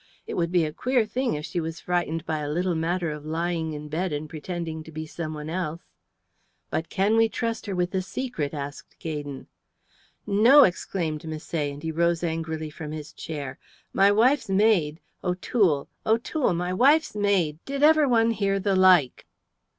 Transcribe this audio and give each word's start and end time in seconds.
It 0.25 0.33
would 0.33 0.51
be 0.51 0.65
a 0.65 0.73
queer 0.73 1.05
thing 1.05 1.35
if 1.35 1.45
she 1.45 1.59
was 1.59 1.79
frightened 1.79 2.25
by 2.25 2.39
a 2.39 2.49
little 2.49 2.73
matter 2.73 3.11
of 3.11 3.23
lying 3.23 3.73
in 3.73 3.87
bed 3.87 4.11
and 4.11 4.27
pretending 4.27 4.81
to 4.81 4.91
be 4.91 5.05
someone 5.05 5.47
else." 5.47 5.83
"But 6.71 6.89
can 6.89 7.15
we 7.17 7.29
trust 7.29 7.67
her 7.67 7.75
with 7.75 7.91
the 7.91 8.01
secret?" 8.01 8.51
asked 8.51 8.97
Gaydon. 8.97 9.45
"No!" 10.25 10.63
exclaimed 10.63 11.21
Misset, 11.21 11.71
and 11.71 11.83
he 11.83 11.91
rose 11.91 12.23
angrily 12.23 12.71
from 12.71 12.91
his 12.91 13.13
chair. 13.13 13.59
"My 13.93 14.11
wife's 14.11 14.49
maid 14.49 14.99
O'Toole 15.23 15.87
O'Toole 16.03 16.55
my 16.55 16.73
wife's 16.73 17.15
maid. 17.15 17.59
Did 17.65 17.83
ever 17.83 18.07
one 18.07 18.31
hear 18.31 18.59
the 18.59 18.75
like?" 18.75 19.27